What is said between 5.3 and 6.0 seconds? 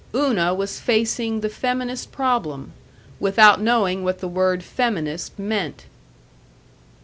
meant.